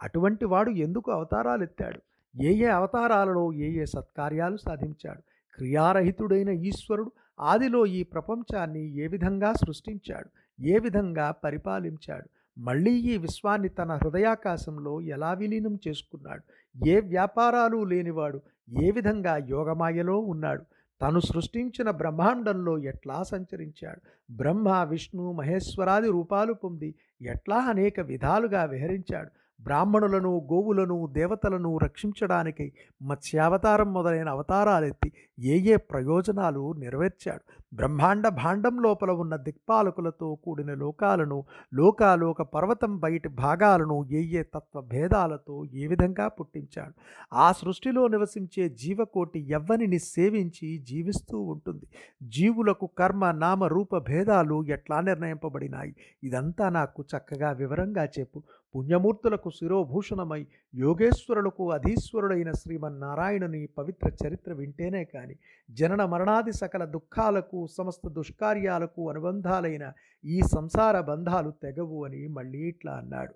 అటువంటి 0.00 0.44
వాడు 0.44 0.71
ఎందుకు 0.71 1.11
అవతారాలు 1.11 1.62
ఎత్తాడు? 1.62 2.00
ఏ 2.42 2.54
ఏ 2.54 2.66
అవతారాలలో 2.66 3.52
ఏ 3.52 3.82
ఏ 3.82 3.85
సత్కార్యాలు 3.85 4.56
సాధించాడు? 4.56 5.23
క్రియారహితుడైన 5.56 6.49
ఈశ్వరుడు 6.49 7.12
ఆదిలో 7.40 7.87
ఈ 7.87 8.02
ప్రపంచాన్ని 8.02 8.97
ఏ 8.97 9.06
విధంగా 9.06 9.52
సృష్టించాడు? 9.52 10.62
ఏ 10.62 10.78
విధంగా 10.78 11.30
పరిపాలించాడు? 11.30 12.28
మళ్ళీ 12.61 12.92
ఈ 12.92 13.16
విశ్వాన్ని 13.16 13.68
తన 13.68 13.92
హృదయాకాశంలో 13.92 15.00
ఎలా 15.00 15.32
విలీనం 15.32 15.78
చేసుకున్నాడు? 15.88 16.42
ఏ 16.87 17.00
వ్యాపారాలు 17.00 17.85
లేనివాడు? 17.85 18.40
ఏ 18.69 18.90
విధంగా 18.90 19.37
యోగమాయలో 19.37 20.19
ఉన్నాడు? 20.19 20.64
తను 21.02 21.21
సృష్టించిన 21.21 21.90
బ్రహ్మాండంలో 21.90 22.78
ఎట్లా 22.78 23.23
సంచరించాడు? 23.23 24.00
బ్రహ్మ 24.33 24.87
విష్ణు 24.88 25.33
మహేశ్వరాది 25.33 26.09
రూపాలు 26.09 26.52
పొంది 26.52 26.95
ఎట్లా 27.23 27.57
అనేక 27.57 28.00
విధాలుగా 28.00 28.64
విహరించాడు? 28.64 29.31
బ్రాహ్మణులను 29.62 30.49
గోవులను 30.52 31.09
దేవతలను 31.12 31.78
రక్షించడానికి 31.78 32.73
మత్స్యావతారం 33.02 33.92
మొదలైన 33.92 34.28
అవతారాలెత్తి 34.28 35.12
ఏ 35.38 35.59
ఏ 35.59 35.76
ప్రయోజనాలు 35.76 36.73
నెరవేర్చాడు? 36.73 37.62
బ్రహ్మాండ 37.75 38.29
భాండం 38.29 38.83
లోపల 38.83 39.11
ఉన్న 39.11 39.37
దిక్పాలకులతో 39.37 40.35
కూడిన 40.35 40.75
లోకాలను 40.75 41.45
లోకాలోక 41.75 42.43
పర్వతం 42.43 42.99
బయటి 42.99 43.29
భాగాలను 43.29 44.05
ఏ 44.05 44.23
ఏ 44.23 44.43
తత్వ 44.43 44.81
భేదాలతో 44.81 45.64
ఏ 45.64 45.87
విధంగా 45.87 46.29
పుట్టించాడు. 46.29 46.95
ఆ 47.33 47.52
సృష్టిలో 47.52 48.09
నివసించే 48.09 48.69
జీవకోటి 48.69 49.50
ఎవ్వనిని 49.50 49.99
సేవించి 49.99 50.79
జీవిస్తూ 50.79 51.41
ఉంటుంది. 51.41 51.87
జీవులకు 52.23 52.87
కర్మ 52.87 53.31
నామ 53.31 53.64
రూప 53.64 53.99
భేదాలు 53.99 54.64
ఎట్లా 54.64 55.00
నిర్ణయింపబడినాయి? 55.00 55.97
ఇదంతా 56.23 56.69
నాకు 56.69 57.05
చక్కగా 57.17 57.50
వివరంగా 57.50 58.05
చెప్పు. 58.05 58.43
పుణ్యమూర్తులకు 58.75 59.50
శిరోభూషణమై 59.50 60.47
యోగేశ్వరులకు 60.75 61.73
అధీశ్వరుడైన 61.73 62.52
శ్రీమన్నారాయణుని 62.52 63.69
పవిత్ర 63.79 64.26
చరిత్ర 64.26 64.52
వింటేనే 64.52 65.05
కాని 65.05 65.35
జనన 65.71 66.05
మరణాది 66.05 66.52
సకల 66.52 66.85
దుఃఖాలకు 66.85 67.62
సమస్త 67.66 68.09
దుష్కార్యాలకు 68.09 69.11
అనుబంధాలైన 69.11 69.92
ఈ 70.25 70.40
సంసార 70.40 71.00
బంధాలు 71.00 71.52
తెగవు 71.62 72.04
అని 72.04 72.26
మళ్ళీ 72.26 72.59
ఇట్లా 72.59 72.92
అన్నాడు. 72.92 73.35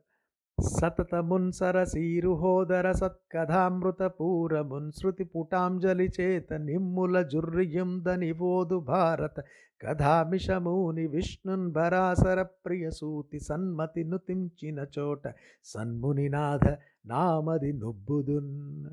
సతతమున్ 0.62 1.52
సరసీరుహోదర 1.52 2.92
సత్కథామృత 2.92 4.02
పూరమున్ 4.02 4.92
శృతి 4.92 5.24
పుటాంజలి 5.24 6.12
చేత 6.20 6.52
నిమ్ముల 6.52 7.22
జుర్రియుందనివోదు 7.22 8.78
భారత 8.80 9.40
కథామిషమూని 9.82 11.06
విష్ణున్ 11.06 11.72
భరాసర 11.72 12.42
ప్రియసూతి 12.42 13.40
సన్మతి 13.40 14.04
నుతించిన 14.04 14.86
చోట 14.98 15.34
సన్మునినాథ 15.64 16.76
నామది 17.06 17.72
నుబ్బుదున్. 17.72 18.86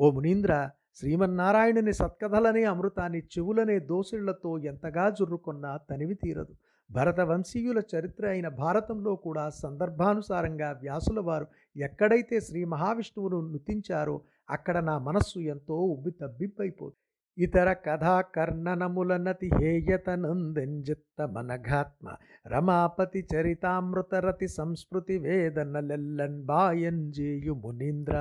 ఓ 0.00 0.10
మునీంద్ర 0.10 0.70
శ్రీమన్నారాయణుని 1.00 1.92
సత్కథలనే 1.92 2.62
అమృతాన్ని 2.64 3.20
చెవులనే 3.34 3.78
దోసిళ్ళతో 3.78 4.58
ఎంతగా 4.58 5.10
జుర్రుకున్నా 5.10 5.70
తనివి 5.90 6.14
తీరదు. 6.14 6.52
భరత 6.90 7.20
వంశీయుల 7.20 7.82
చరిత్ర 7.92 8.24
అయిన 8.26 8.48
భారతంలో 8.48 9.16
కూడా 9.16 9.44
సందర్భానుసారంగా 9.50 10.72
వ్యాసుల 10.82 11.20
వారు 11.20 11.46
ఎక్కడైతే 11.76 12.40
శ్రీ 12.40 12.64
మహావిష్ణువును 12.64 13.40
నుతించారో 13.52 14.16
అక్కడ 14.50 14.78
నా 14.78 14.98
మనస్సు 14.98 15.38
ఎంతో 15.38 15.76
ఉబ్బి 15.84 16.10
తబ్బిబ్బైపోదు 16.10 16.96
ఇతర 17.38 17.72
కథా 17.86 18.20
కర్ణనముల 18.36 19.16
నతి 19.16 19.50
హేయత 19.60 20.10
నందెంజిత్త 20.10 21.28
మనఘాత్మ 21.32 22.06
రమాపతి 22.46 23.26
చరితామృతరతి 23.34 24.48
సంస్మృతి 24.48 25.18
వేదనలెల్లన్ 25.18 26.42
బాయంజేయు 26.42 27.54
మునీంద్ర 27.54 28.16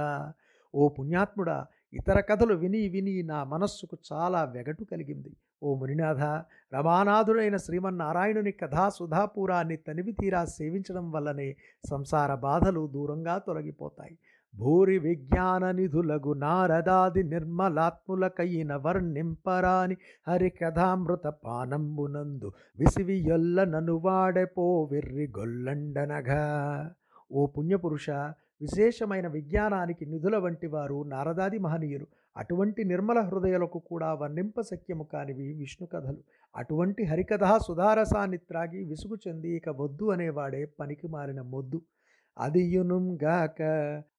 ఓ 0.73 0.87
పుణ్యాత్ముడా 0.89 1.57
ఇతర 1.93 2.19
కథలు 2.19 2.53
విని 2.53 2.89
విని 2.89 3.23
నా 3.23 3.43
మనస్సుకు 3.43 3.97
చాలా 4.13 4.43
వెగటు 4.43 4.83
కలిగింది. 4.83 5.31
ఓ 5.63 5.75
మునినాథ 5.75 6.19
రమానాథుడైన 6.73 7.55
శ్రీమన్నారాయణుని 7.57 8.51
కథా 8.51 8.89
సుధాపురాన్ని 8.89 9.77
తనివి 9.77 10.11
తీరా 10.11 10.45
సేవించడం 10.45 11.11
వల్లనే 11.11 11.55
సంసార 11.89 12.35
బాధలు 12.35 12.87
దూరంగా 12.87 13.37
తొలగిపోతాయి. 13.37 14.17
భూరి 14.55 14.99
విజ్ఞాన 14.99 15.71
నిధులగు 15.71 16.33
నారదాది 16.33 17.23
నిర్మలాత్ములకైన 17.23 18.75
వర్ణింపరాని 18.75 19.97
హరికథామృత 20.27 21.27
పానంబునందు 21.27 22.51
విసివియొల్ల 22.79 23.63
ననువాడెపో 23.63 24.83
విర్రి 24.83 25.27
గొల్లండనగా. 25.37 26.43
ఓ 27.31 27.45
పుణ్యపురుష 27.47 28.09
విశేషమైన 28.61 29.27
విజ్ఞానానికి 29.27 30.05
నిధుల 30.05 30.37
వంటి 30.37 30.67
వారు 30.67 31.03
నారదాది 31.07 31.57
మహనీయులు. 31.57 32.07
అటువంటి 32.37 32.83
నిర్మల 32.83 33.19
హృదయాలకు 33.19 33.79
కూడా 33.79 34.13
వర్ణింప 34.13 34.61
సఖ్యము 34.61 35.03
కానివి 35.03 35.53
విష్ణు 35.53 35.87
కథలు. 35.87 36.17
అటువంటి 36.55 37.03
హరికథా 37.03 37.57
సుధారసాన్ని 37.57 38.37
త్రాగి 38.37 38.83
విసుగు 38.83 39.17
చెంది 39.27 39.49
ఇక 39.49 39.69
వద్దు 39.69 40.11
అనేవాడే 40.11 40.65
పనికి 40.65 41.07
మారిన 41.07 41.41
మొద్దు. 41.41 41.81
అదియునుంగాక 42.37 43.61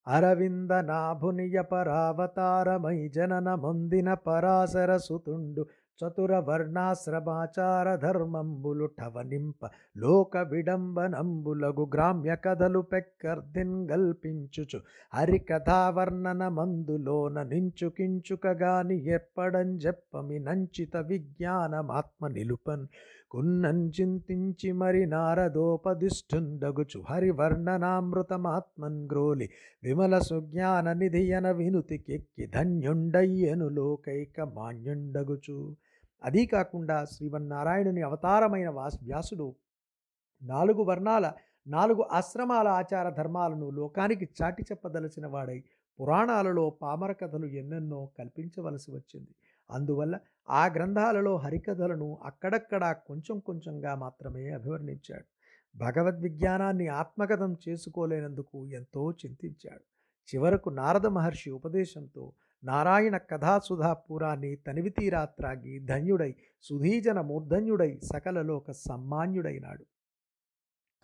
అరవింద 0.09 0.71
నాభునియ 0.71 1.63
పరావతారమై 1.63 3.09
జనన 3.09 3.55
మొందిన 3.55 4.15
పరాశర 4.15 4.97
సుతుండు 4.97 5.67
చతుర 6.01 6.39
వర్ణాశ్రమాచార 6.39 7.97
ధర్మంబులు 7.97 8.87
ఠవనింప 9.01 9.71
లోక 9.97 10.37
విడంబనంబులగు 10.37 11.91
గ్రామ్య 11.95 12.37
కథలు 12.45 12.79
పెక్కర్దిన్ 12.79 13.91
గల్పించుచు 13.91 14.81
హరికథావర్ణన 15.15 16.49
మందులోన 16.49 17.43
నించుకించుకగాని 17.43 19.07
ఎప్పడం 19.09 19.77
చెప్పమి 19.77 20.39
నంచిత 20.39 20.97
విజ్ఞానమాత్మ 20.97 22.27
నిలుపన్. 22.29 22.87
కున్నన్ 23.31 23.91
చింతించి 24.01 24.73
మరి 24.73 25.07
నారదోపదిష్ఠుండగుచు 25.07 26.99
హరివర్ణనామృతమాత్మన్ 27.11 29.09
గ్రోలి 29.13 29.47
విమల 29.83 30.19
సుజ్ఞాన 30.19 30.93
నిధియన 30.93 31.51
వినుతికెక్కి 31.51 32.47
ధన్యుండయ్యను 32.47 33.69
లోకైక 33.69 34.41
మాన్యుండగుచు 34.57 35.59
అదీ 36.23 36.47
కాకుండా 36.47 37.05
శ్రీమన్నారాయణుని 37.05 38.03
అవతారమైన 38.03 38.69
వాస్ 38.69 38.99
వ్యాసుడు 39.03 39.55
నాలుగు 40.43 40.83
వర్ణాల 40.83 41.33
నాలుగు 41.67 42.03
ఆశ్రమాల 42.03 42.69
ఆచార 42.69 43.11
ధర్మాలను 43.11 43.71
లోకానికి 43.71 44.29
చాటి 44.43 44.63
చెప్పదలసిన 44.63 45.27
వాడై 45.27 45.65
పురాణాలలో 46.01 46.71
పామర 46.71 47.13
కథలు 47.13 47.47
ఎన్నెన్నో 47.47 48.11
కల్పించవలసి 48.19 48.91
వచ్చింది. 48.91 49.35
అందువల్ల 49.71 50.19
ఆ 50.51 50.67
గ్రంథాలలో 50.67 51.37
హరికథలను 51.37 52.19
అక్కడక్కడ 52.25 52.93
కొంచెం 53.07 53.39
కొంచెంగా 53.39 53.95
మాత్రమే 53.95 54.51
అభివర్ణించాడు. 54.51 55.25
భగవద్విజ్ఞానాన్ని 55.77 56.89
ఆత్మగతం 56.89 57.57
చేసుకోలేనందుకు 57.69 58.67
ఎంతో 58.69 59.13
చింతించాడు. 59.13 59.85
చివరకు 60.29 60.71
నారద 60.71 61.07
మహర్షి 61.07 61.51
ఉపదేశంతో 61.51 62.33
నారాయణ 62.65 63.17
కథాసుధా 63.17 63.93
పురాన్ని 63.93 64.57
తనివితీరా 64.57 65.25
త్రాగి 65.25 65.79
ధన్యుడై 65.79 66.35
సుధీజన 66.63 67.21
మూర్ధన్యుడై 67.21 68.01
సకలలోక 68.13 68.71
సమ్మాన్యుడైనాడు. 68.71 69.85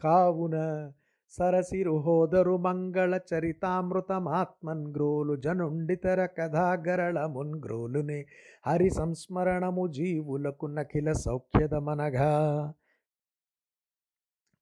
కావున 0.00 0.92
సరసిరుహోదరు 1.28 2.56
మంగళ 2.56 3.20
చరితామృతమాత్మన్ 3.34 4.94
గ్రోలు 4.94 5.36
జనుండితర 5.36 6.26
కథాగరళమున్ 6.26 7.64
గ్రోలునే 7.64 8.26
హరి 8.66 8.90
సంస్మరణము 8.90 9.86
జీవులకు 9.86 10.66
నఖిల 10.66 11.12
సౌఖ్యదమనగా. 11.12 12.30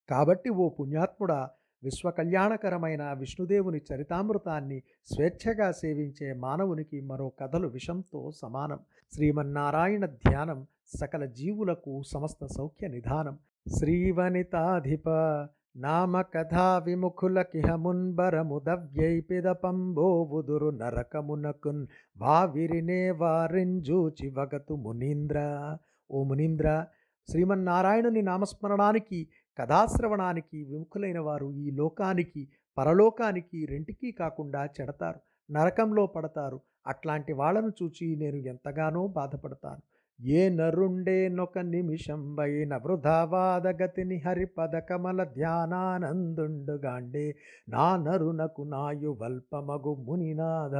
కాబట్టి 0.09 0.49
ఓ 0.49 0.69
పుణ్యాత్ముడా 0.69 1.49
విశ్వకళ్యాణకరమైన 1.85 3.13
విష్ణుదేవుని 3.13 3.81
చరితామృతాన్ని 3.89 4.81
స్వేచ్ఛగా 5.05 5.71
సేవించే 5.71 6.33
మానవునికి 6.33 7.01
మరో 7.01 7.31
కథలు 7.39 7.67
విషంతో 7.67 8.31
సమానం. 8.41 8.79
శ్రీమన్నారాయణ 9.13 10.05
ధ్యానం 10.05 10.67
సకల 10.99 11.25
జీవులకు 11.25 12.01
సమస్త 12.07 12.45
సౌఖ్య 12.45 12.87
నిధానం. 12.87 13.37
శ్రీవనితాధిప 13.79 15.09
నామ 15.77 16.21
కథా 16.21 16.81
విముఖులకిహ 16.85 17.75
మున్బరముదవ్యైపిదపంబోవుదురు 17.75 20.69
నరకమునకున్ 20.69 21.87
వావిరినే 22.17 23.11
వారింజూచి 23.11 24.29
వగతు 24.29 24.73
మునీంద్ర. 24.73 25.77
ఓ 26.11 26.23
మునీంద్ర 26.23 26.85
శ్రీమన్నారాయణుని 27.29 28.21
నామస్మరణానికి 28.21 29.27
కథాశ్రవణానికి 29.57 30.63
విముఖులైన 30.63 31.19
వారు 31.19 31.51
ఈ 31.51 31.71
లోకానికి 31.71 32.49
పరలోకానికి 32.77 33.65
రెంటికి 33.65 34.11
కాకుండా 34.11 34.65
చెడతారు 34.65 35.19
నరకంలో 35.51 36.07
పడతారు. 36.07 36.61
అట్లాంటి 36.87 37.33
వాళ్ళను 37.33 37.67
చూచి 37.67 38.15
నేను 38.15 38.35
ఎంతగానో 38.35 39.07
బాధపడతాను. 39.07 39.81
ఏ 40.21 40.49
నరుండేనొక 40.49 41.59
నిమిషం 41.59 42.35
వైన 42.35 42.77
వృధావాదగతిని 42.77 44.17
హరిపద 44.17 44.77
కమల 44.77 45.23
ధ్యానానందుండుగాండే 45.23 47.35
నా 47.69 47.97
నరునకు 47.97 48.61
నాయు 48.61 49.17
వల్పమగు 49.21 49.95
మునినాథ. 49.95 50.75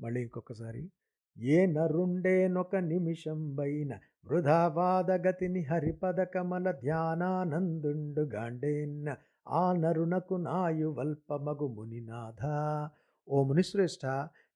మళ్ళీ 0.00 0.22
ఇంకొకసారి. 0.22 0.90
ఏ 1.38 1.66
నరుండేనొక 1.66 2.76
నిమిషం 2.76 3.56
వైన 3.56 3.98
వృధావాదగతిని 4.30 5.60
హరిపద 5.62 6.20
కమల 6.34 6.70
ధ్యానానందుండు 6.70 8.20
గాండేన్న 8.20 9.08
ఆ 9.48 9.72
నరునకు 9.72 10.34
నాయువల్పమగు 10.34 11.66
మునినాథ. 11.66 12.42
ఓ 13.28 13.42
మునిశ్రేష్ఠ 13.42 14.04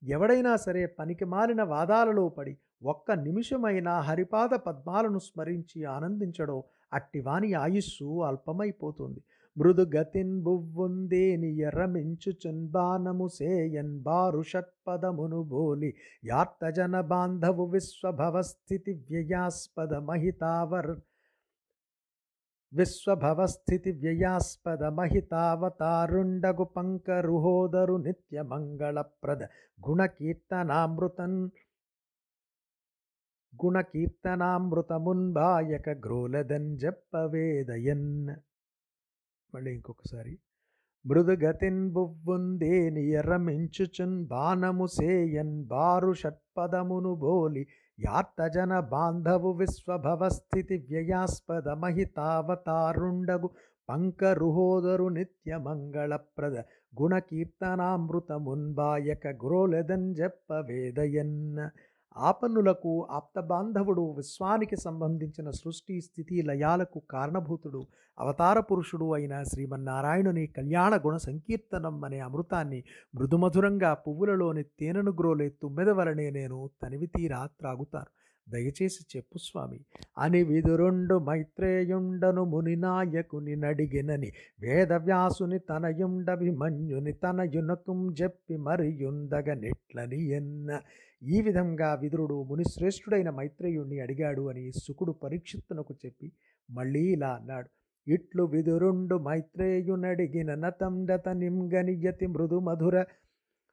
ఎవడైనా 0.09 0.56
సరే 0.56 0.83
పనికి 0.87 1.24
మారిన 1.24 1.62
వాదాలలో 1.62 2.28
పడి 2.28 2.54
ఒక్క 2.83 3.12
నిమిషమైనా 3.12 4.00
హరిపాద 4.00 4.52
పద్మాలను 4.66 5.18
స్మరించి 5.18 5.85
ఆనందించడో 5.85 6.64
అట్టివాని 6.92 7.52
ఆయుస్సు 7.54 8.22
అల్పమైపోతుంది. 8.22 9.20
మృదుగతిన్ 9.56 10.42
బువ్వుందేని 10.42 11.60
ఎర్రమించుచున్ 11.60 12.68
బాణము 12.68 13.28
సేయన్ 13.34 14.00
బారు 14.00 14.42
షట్పదమును 14.42 15.48
బోలి 15.48 15.96
యార్తజన 16.26 17.00
బాంధవు 17.10 17.72
విశ్వభవస్థితి 17.72 18.92
వ్యయాస్పద 19.08 19.94
మహితావర్ 20.08 20.96
విశ్వభవస్థితి 22.72 23.92
వ్యయాస్పద 24.00 24.82
మహితావతారుండగు 24.98 26.64
పంకరుహోదరు 26.74 27.96
నిత్యమంగళప్రద 28.04 29.42
గుణకీర్తనామృతన్ 29.78 31.48
గుణకీర్తనామృతమున్బాయక 33.52 35.88
గ్రోలదన్ 36.04 36.78
జప్పవేదయన్ 36.78 38.30
మళ్ళీ 39.54 39.74
ఇంకొకసారి. 39.74 40.38
మృదుగతిన్ 41.04 41.90
బువ్వుందేని 41.90 43.10
ఎర్రమించుచున్ 43.10 44.24
బాణము 44.24 44.86
సేయన్ 44.96 45.64
బారు 45.64 46.12
షట్పదమును 46.12 47.14
బోలి 47.14 47.66
యార్తజన 47.98 48.80
బాంధవు 48.90 49.52
విశ్వభవస్థితి 49.52 50.86
వ్యయాస్పద 50.90 51.68
మహితావతారుండగు 51.82 53.50
పంకరుహోదరు 53.88 55.08
నిత్య 55.08 55.58
మంగళప్రద 55.58 56.56
గుణకీర్తనామృతమున్బాయక 56.92 59.26
గురోలెదన్ 59.42 60.14
జప్ప 60.14 60.64
వేదయన్ 60.68 61.58
ఆపన్నులకు 62.16 63.07
ఆప్తబాంధవుడు 63.11 64.05
విశ్వానికి 64.16 64.77
సంబంధించిన 64.77 65.51
సృష్టి 65.51 66.01
స్థితి 66.01 66.42
లయాలకు 66.42 66.99
కారణభూతుడు 67.11 67.81
అవతార 68.18 68.61
పురుషుడు 68.61 69.12
అయిన 69.12 69.42
శ్రీమన్నారాయణుని 69.42 70.46
కళ్యాణ 70.46 70.96
గుణ 70.96 71.16
సంకీర్తనం 71.16 72.05
అనే 72.05 72.18
అమృతాన్ని 72.18 72.85
మృదుమధురంగా 73.14 73.94
పువ్వులలోని 73.94 74.62
తేనెను 74.62 75.12
గ్రోలే 75.12 75.49
తుమ్మెద 75.62 75.88
వలనే 75.90 76.31
నేను 76.31 76.70
తనివి 76.83 77.07
తీరా 77.07 77.46
త్రాగుతాను. 77.61 78.11
దయచేసి 78.48 79.16
చెప్పు 79.16 79.38
స్వామి. 79.38 79.81
అని 80.18 80.42
విదురుండు 80.42 81.18
మైత్రేయుండను 81.18 82.44
మునినాయకుని 82.44 83.57
నడిగినని 83.57 84.33
వేదవ్యాసుని 84.61 85.59
తనయుండభిమన్యుని 85.59 87.12
తనయునకుం 87.12 88.14
చెప్పి 88.22 88.57
మరియుందగ 88.57 89.55
నెట్లని 89.55 90.29
ఎన్న. 90.29 90.81
ఈ 91.22 91.40
విధంగా 91.40 91.94
విదురుడు 91.94 92.42
మునిశ్రేష్ఠుడైన 92.42 93.31
మైత్రేయుణ్ణి 93.31 94.00
అడిగాడు 94.00 94.48
అని 94.48 94.72
సుకుడు 94.72 95.12
పరీక్షిత్తునకు 95.12 95.94
చెప్పి 96.07 96.33
మళ్ళీ 96.70 97.00
ఇలా 97.00 97.29
అన్నాడు. 97.29 97.68
ఇట్లు 98.11 98.42
విదురుండు 98.42 99.16
మైత్రేయునడిగిన 99.16 100.55
నతండత 100.55 101.29
నింగనియతి 101.29 102.26
మృదు 102.26 102.59
మధుర 102.59 103.05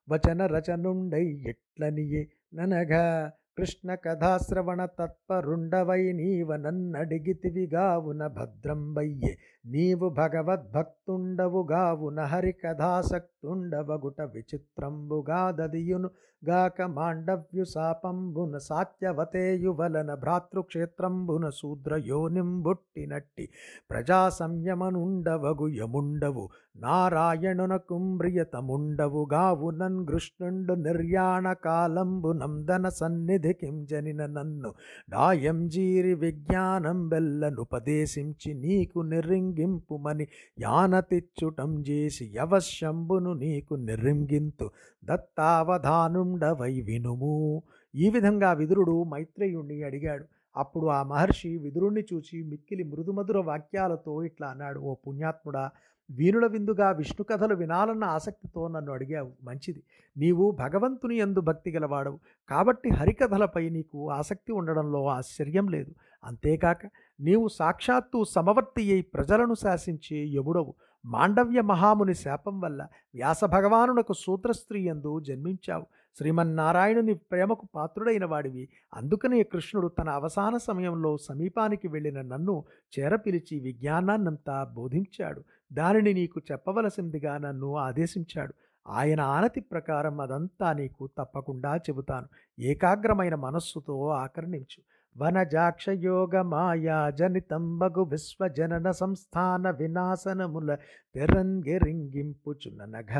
వచన 0.09 0.45
రచనుండై 0.45 1.25
ఎట్లనియే? 1.25 2.27
ననగా 2.53 3.31
కృష్ణ 3.57 3.95
కథాశ్రవణ 3.95 4.85
తత్పరుండవై 4.85 6.11
నీవ 6.11 6.55
నన్నడిగితివిగావున 6.55 8.27
భద్రంబయ్యే. 8.27 9.37
నీవు 9.67 10.07
భగవద్భక్తుండవు 10.17 11.61
గావున 11.69 12.19
హరి 12.31 12.51
కథాసక్తుండవగుట 12.61 14.21
విచిత్రంబుగా 14.33 15.51
దదియును 15.51 16.09
గాక 16.43 16.81
మాండవ్యు 16.91 17.65
సాపంబున 17.65 18.59
సాత్యవతేయువలన 18.65 20.09
భ్రాతృక్షేత్రంబున 20.21 21.49
శూద్రయోనిం 21.57 22.61
బుట్టినట్టి 22.61 23.49
ప్రజా 23.91 24.29
సంయమనుండవగు 24.35 25.77
యముండవు 25.77 26.49
నారాయణునకుంబ్రియతముండవు 26.81 29.27
గావునన్ 29.31 30.05
కృష్ణుండు 30.05 30.81
నిర్యాణ 30.81 31.55
కాలంబు 31.63 32.35
నందన 32.35 32.85
సన్నిధి 32.95 33.53
కింజనిన 33.53 34.31
నన్ను 34.31 34.73
డాయం 35.09 35.69
జీరి 35.69 36.13
విజ్ఞానం 36.21 37.09
బెల్లనుపదేశించి 37.09 38.59
నీకు 38.59 39.01
నిర్రింగి 39.09 39.56
నిర్రింగింపుమని 39.57 40.27
యానతిచ్చుటం 40.59 41.81
చేసి 41.81 42.31
యవశంభును 42.35 43.33
నీకు 43.33 43.73
నిర్రింగింతు. 43.75 44.69
దత్తావధానుండవై 45.05 46.81
వినుము. 46.81 47.63
ఈ 47.95 48.09
విధంగా 48.09 48.51
విదురుడు 48.53 49.03
మైత్రేయుణ్ణి 49.03 49.83
అడిగాడు. 49.83 50.25
అప్పుడు 50.57 50.87
ఆ 50.87 51.03
మహర్షి 51.03 51.57
విదురుణ్ణి 51.57 52.01
చూచి 52.13 52.43
మిక్కిలి 52.43 52.83
మృదుమధుర 52.83 53.37
వాక్యాలతో 53.37 54.23
ఇట్లా 54.23 54.47
అన్నాడు 54.47 54.79
ఓ 54.79 54.93
పుణ్యాత్ముడా 55.07 55.69
వీరుల 56.11 56.47
విందుగా 56.47 56.91
విష్ణు 56.91 57.23
కథలు 57.23 57.55
వినాలన్న 57.55 58.03
ఆసక్తితో 58.03 58.67
నన్ను 58.67 58.91
అడిగావు. 58.91 59.31
మంచిది. 59.43 59.83
నీవు 60.17 60.51
భగవంతుని 60.51 61.15
ఎందు 61.15 61.41
భక్తి 61.41 61.71
గలవాడవు. 61.71 62.19
కాబట్టి 62.49 62.89
హరికథలపై 62.89 63.69
నీకు 63.69 64.09
ఆసక్తి 64.09 64.51
ఉండడంలో 64.51 65.07
ఆశ్చర్యం 65.07 65.67
లేదు. 65.67 65.93
అంతేకాక 66.23 66.77
నీవు 67.19 67.47
సాక్షాత్తు 67.47 68.23
సమవర్తి 68.23 68.91
అయి 68.91 69.01
ప్రజలను 69.01 69.53
శాసించే 69.53 70.25
యముడవు. 70.25 70.73
మాండవ్య 71.07 71.61
మహాముని 71.61 72.13
శాపం 72.13 72.59
వల్ల 72.59 72.87
వ్యాస 73.15 73.43
భగవానునకు 73.45 74.13
సూత్రస్త్రీ 74.13 74.83
ఎందు 74.83 75.19
జన్మించావు. 75.19 75.85
శ్రీమన్నారాయణుని 76.17 77.13
ప్రేమకు 77.13 77.67
పాత్రుడైన 77.75 78.25
వాడివి. 78.25 78.69
అందుకనే 78.93 79.43
కృష్ణుడు 79.43 79.87
తన 79.87 80.09
అవసాన 80.09 80.57
సమయంలో 80.57 81.17
సమీపానికి 81.17 81.87
వెళ్ళిన 81.87 82.21
నన్ను 82.21 82.65
చేరపిలిచి 82.99 83.59
విజ్ఞానాన్నంతా 83.59 84.63
బోధించాడు. 84.63 85.43
దానిని 85.73 86.13
నీకు 86.13 86.41
చెప్పవలసిందిగా 86.51 87.37
నన్ను 87.37 87.75
ఆదేశించాడు. 87.75 88.53
ఆయన 88.87 89.21
ఆనతి 89.21 89.59
ప్రకారం 89.59 90.21
అదంతా 90.21 90.73
నీకు 90.73 91.09
తప్పకుండా 91.17 91.75
చెబుతాను. 91.75 92.27
ఏకాగ్రమైన 92.59 93.35
మనస్సుతో 93.35 94.07
ఆకర్ణించు. 94.07 94.81
వనజాక్షయోగ 95.17 96.33
మాయా 96.51 96.97
జనితంబగు 97.19 98.03
విశ్వజనన 98.11 98.87
సంస్థాన 98.91 99.69
వినాశనముల 99.79 100.69
తెరంగిరింగింపుచుననఘ 101.15 103.13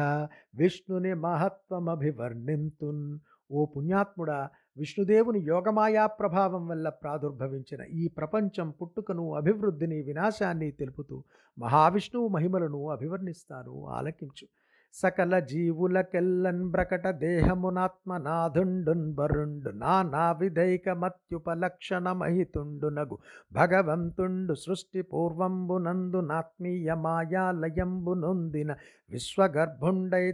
విష్ణుని 0.60 1.14
మహత్వమభివర్ణింతున్. 1.24 3.04
ఓ 3.52 3.60
పుణ్యాత్ముడా 3.66 4.40
విష్ణుదేవుని 4.78 5.40
యోగమాయా 5.52 6.06
ప్రభావం 6.20 6.64
వల్ల 6.68 6.88
ప్రాదుర్భవించిన 7.02 7.82
ఈ 8.02 8.04
ప్రపంచం 8.18 8.68
పుట్టుకను 8.82 9.26
అభివృద్ధిని 9.40 10.00
వినాశాన్ని 10.02 10.70
తెలుపుతూ 10.72 11.18
మహావిష్ణువు 11.58 12.28
మహిమలను 12.28 12.82
అభివర్ణిస్తాను 12.96 13.74
ఆలకించు. 13.98 14.46
సకల 14.94 15.40
జీవులకెల్లన్ 15.48 16.72
బ్రకట 16.72 17.08
దేహమునాత్మనాథుండున్ 17.22 19.14
బరుండు 19.14 19.72
నానా 19.76 20.36
విధైకమత్యుపలక్షణమహితుండునగు 20.40 23.18
భగవంతుండు 23.52 24.54
సృష్టి 24.64 25.02
పూర్వంబునందు 25.12 26.22
నాత్మీయ 26.28 26.94
మాయాలయంబు 27.04 28.16
నొందిన 28.16 28.76
విశ్వగర్భుండై 29.12 30.34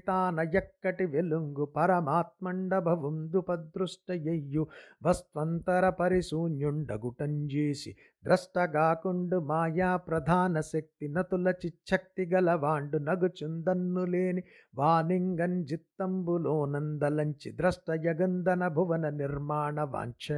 ఎక్కటి 0.53 1.07
వెలుంగు 1.07 1.71
పరమాత్మండభవుందుపదృష్టయ్యు 1.75 4.67
వస్వంతర 5.05 5.93
పరిశూన్యుండగుటంజేసి 5.99 7.95
ద్రష్టగాకుండు 8.25 9.39
మాయా 9.39 9.95
ప్రధాన 9.95 10.59
శక్తి 10.59 11.07
నతుల 11.07 11.53
చిచ్చక్తి 11.65 12.25
గలవాండు 12.25 12.97
నగుచుందన్ను 12.97 14.05
లేని 14.05 14.43
వానింగన్ 14.75 15.65
జిత్తంబులో 15.65 16.65
నందలంచి 16.65 17.55
ద్రష్ట 17.55 17.91
యగంధన 17.91 18.67
భువన 18.67 19.09
నిర్మాణ 19.09 19.81
వాంఛ. 19.81 20.36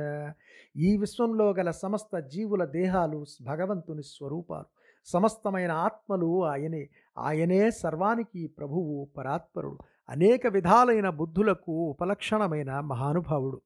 ఈ 0.78 0.98
విశ్వంలో 0.98 1.54
గల 1.54 1.72
సమస్త 1.72 2.20
జీవుల 2.20 2.66
దేహాలు 2.66 3.26
భగవంతుని 3.42 4.04
స్వరూపాలు. 4.04 4.66
సమస్తమైన 5.06 5.72
ఆత్మలు 5.72 6.46
ఆయనే. 6.46 6.90
ఆయనే 7.20 7.72
సర్వానికి 7.72 8.48
ప్రభువు 8.48 9.08
పరాత్పరుడు. 9.18 9.78
అనేక 10.10 10.48
విధాలైన 10.48 11.10
బుద్ధులకు 11.10 11.72
ఉపలక్షణమైన 11.72 12.80
మహానుభావుడు. 12.80 13.62